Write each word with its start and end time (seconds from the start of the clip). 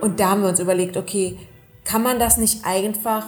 Und 0.00 0.20
da 0.20 0.30
haben 0.30 0.42
wir 0.42 0.48
uns 0.48 0.60
überlegt, 0.60 0.96
okay, 0.96 1.38
kann 1.84 2.02
man 2.02 2.18
das 2.18 2.36
nicht 2.36 2.64
einfach 2.64 3.26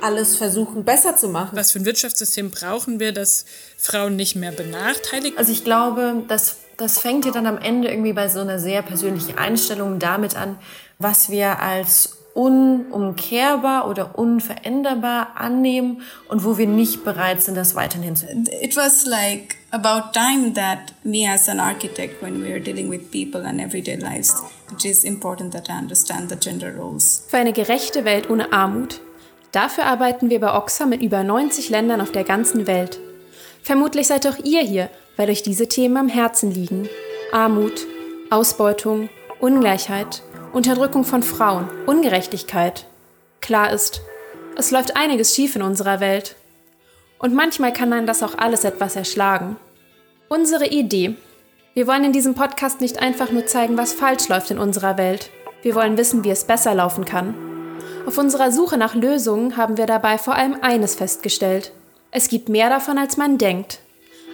alles 0.00 0.36
versuchen, 0.36 0.84
besser 0.84 1.16
zu 1.16 1.28
machen? 1.28 1.56
Was 1.56 1.72
für 1.72 1.78
ein 1.78 1.84
Wirtschaftssystem 1.84 2.50
brauchen 2.50 3.00
wir, 3.00 3.12
dass 3.12 3.44
Frauen 3.76 4.16
nicht 4.16 4.34
mehr 4.34 4.52
benachteiligt? 4.52 5.38
Also 5.38 5.52
ich 5.52 5.64
glaube, 5.64 6.24
das, 6.28 6.56
das 6.76 6.98
fängt 6.98 7.24
ja 7.24 7.30
dann 7.30 7.46
am 7.46 7.58
Ende 7.58 7.88
irgendwie 7.88 8.12
bei 8.12 8.28
so 8.28 8.40
einer 8.40 8.58
sehr 8.58 8.82
persönlichen 8.82 9.38
Einstellung 9.38 9.98
damit 9.98 10.36
an, 10.36 10.58
was 10.98 11.30
wir 11.30 11.60
als 11.60 12.18
unumkehrbar 12.34 13.88
oder 13.88 14.18
unveränderbar 14.18 15.36
annehmen 15.36 16.02
und 16.28 16.44
wo 16.44 16.56
wir 16.58 16.66
nicht 16.66 17.04
bereit 17.04 17.42
sind, 17.42 17.56
das 17.56 17.74
weiterhin 17.74 18.04
hinzunehmen. 18.04 18.46
It 18.60 18.76
was 18.76 19.04
like 19.04 19.56
about 19.72 20.12
time 20.12 20.54
that 20.54 20.92
me 21.02 21.26
as 21.26 21.48
an 21.48 21.58
architect, 21.58 22.22
when 22.22 22.42
we 22.42 22.52
are 22.52 22.60
dealing 22.60 22.88
with 22.88 23.10
people 23.10 23.46
and 23.46 23.60
everyday 23.60 23.96
lives, 23.96 24.34
it 24.70 24.84
is 24.84 25.04
important 25.04 25.52
that 25.52 25.68
I 25.68 25.78
understand 25.78 26.28
the 26.28 26.36
gender 26.36 26.76
roles. 26.76 27.24
Für 27.28 27.38
eine 27.38 27.52
gerechte 27.52 28.04
Welt 28.04 28.30
ohne 28.30 28.52
Armut. 28.52 29.00
Dafür 29.50 29.84
arbeiten 29.84 30.30
wir 30.30 30.40
bei 30.40 30.54
Oxfam 30.54 30.92
in 30.92 31.00
über 31.00 31.24
90 31.24 31.68
Ländern 31.68 32.00
auf 32.00 32.12
der 32.12 32.24
ganzen 32.24 32.66
Welt. 32.66 33.00
Vermutlich 33.62 34.06
seid 34.06 34.26
auch 34.26 34.38
ihr 34.44 34.62
hier, 34.62 34.90
weil 35.16 35.28
euch 35.28 35.42
diese 35.42 35.68
Themen 35.68 35.96
am 35.96 36.08
Herzen 36.08 36.50
liegen. 36.50 36.88
Armut, 37.32 37.86
Ausbeutung, 38.30 39.08
Ungleichheit, 39.40 40.22
Unterdrückung 40.52 41.04
von 41.04 41.22
Frauen, 41.22 41.68
Ungerechtigkeit. 41.86 42.86
Klar 43.40 43.72
ist, 43.72 44.02
es 44.56 44.70
läuft 44.70 44.96
einiges 44.96 45.34
schief 45.34 45.56
in 45.56 45.62
unserer 45.62 46.00
Welt. 46.00 46.36
Und 47.22 47.34
manchmal 47.34 47.72
kann 47.72 47.92
einen 47.92 48.06
das 48.06 48.22
auch 48.22 48.36
alles 48.36 48.64
etwas 48.64 48.96
erschlagen. 48.96 49.56
Unsere 50.28 50.66
Idee. 50.66 51.14
Wir 51.72 51.86
wollen 51.86 52.04
in 52.04 52.12
diesem 52.12 52.34
Podcast 52.34 52.80
nicht 52.80 53.00
einfach 53.00 53.30
nur 53.30 53.46
zeigen, 53.46 53.78
was 53.78 53.92
falsch 53.92 54.28
läuft 54.28 54.50
in 54.50 54.58
unserer 54.58 54.98
Welt. 54.98 55.30
Wir 55.62 55.76
wollen 55.76 55.96
wissen, 55.96 56.24
wie 56.24 56.30
es 56.30 56.44
besser 56.44 56.74
laufen 56.74 57.04
kann. 57.04 57.34
Auf 58.06 58.18
unserer 58.18 58.50
Suche 58.50 58.76
nach 58.76 58.96
Lösungen 58.96 59.56
haben 59.56 59.76
wir 59.76 59.86
dabei 59.86 60.18
vor 60.18 60.34
allem 60.34 60.56
eines 60.62 60.96
festgestellt. 60.96 61.72
Es 62.10 62.28
gibt 62.28 62.48
mehr 62.48 62.68
davon, 62.68 62.98
als 62.98 63.16
man 63.16 63.38
denkt. 63.38 63.78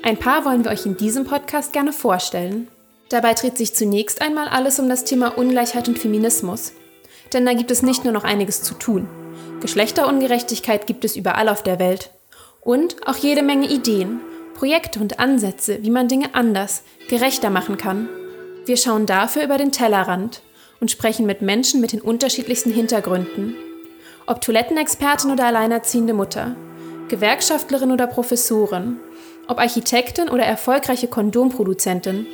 Ein 0.02 0.16
paar 0.16 0.46
wollen 0.46 0.64
wir 0.64 0.70
euch 0.70 0.86
in 0.86 0.96
diesem 0.96 1.26
Podcast 1.26 1.74
gerne 1.74 1.92
vorstellen. 1.92 2.68
Dabei 3.10 3.34
dreht 3.34 3.58
sich 3.58 3.74
zunächst 3.74 4.22
einmal 4.22 4.48
alles 4.48 4.78
um 4.80 4.88
das 4.88 5.04
Thema 5.04 5.36
Ungleichheit 5.36 5.88
und 5.88 5.98
Feminismus. 5.98 6.72
Denn 7.34 7.44
da 7.44 7.52
gibt 7.52 7.70
es 7.70 7.82
nicht 7.82 8.04
nur 8.04 8.14
noch 8.14 8.24
einiges 8.24 8.62
zu 8.62 8.72
tun. 8.72 9.08
Geschlechterungerechtigkeit 9.60 10.86
gibt 10.86 11.04
es 11.04 11.16
überall 11.16 11.50
auf 11.50 11.62
der 11.62 11.78
Welt. 11.78 12.10
Und 12.68 12.96
auch 13.06 13.16
jede 13.16 13.42
Menge 13.42 13.66
Ideen, 13.66 14.20
Projekte 14.54 15.00
und 15.00 15.18
Ansätze, 15.18 15.78
wie 15.80 15.88
man 15.88 16.06
Dinge 16.06 16.34
anders, 16.34 16.82
gerechter 17.08 17.48
machen 17.48 17.78
kann. 17.78 18.10
Wir 18.66 18.76
schauen 18.76 19.06
dafür 19.06 19.42
über 19.42 19.56
den 19.56 19.72
Tellerrand 19.72 20.42
und 20.78 20.90
sprechen 20.90 21.24
mit 21.24 21.40
Menschen 21.40 21.80
mit 21.80 21.92
den 21.92 22.02
unterschiedlichsten 22.02 22.70
Hintergründen. 22.70 23.56
Ob 24.26 24.42
Toilettenexpertin 24.42 25.30
oder 25.30 25.46
alleinerziehende 25.46 26.12
Mutter, 26.12 26.56
Gewerkschaftlerin 27.08 27.90
oder 27.90 28.06
Professorin, 28.06 28.98
ob 29.46 29.60
Architektin 29.60 30.28
oder 30.28 30.42
erfolgreiche 30.42 31.08
Kondomproduzentin. 31.08 32.26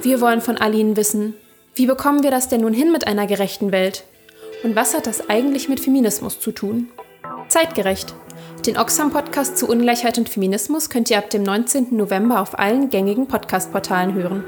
Wir 0.00 0.20
wollen 0.20 0.40
von 0.40 0.56
Aline 0.56 0.96
wissen, 0.96 1.34
wie 1.74 1.86
bekommen 1.86 2.22
wir 2.22 2.30
das 2.30 2.48
denn 2.48 2.60
nun 2.60 2.74
hin 2.74 2.92
mit 2.92 3.08
einer 3.08 3.26
gerechten 3.26 3.72
Welt? 3.72 4.04
Und 4.62 4.76
was 4.76 4.94
hat 4.94 5.08
das 5.08 5.28
eigentlich 5.28 5.68
mit 5.68 5.80
Feminismus 5.80 6.38
zu 6.38 6.52
tun? 6.52 6.90
Zeitgerecht. 7.48 8.14
Den 8.66 8.78
Oxfam-Podcast 8.78 9.58
zu 9.58 9.68
Ungleichheit 9.68 10.16
und 10.16 10.30
Feminismus 10.30 10.88
könnt 10.88 11.10
ihr 11.10 11.18
ab 11.18 11.28
dem 11.28 11.42
19. 11.42 11.88
November 11.90 12.40
auf 12.40 12.58
allen 12.58 12.88
gängigen 12.88 13.28
Podcast-Portalen 13.28 14.14
hören. 14.14 14.42